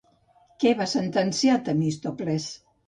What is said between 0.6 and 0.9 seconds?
Què va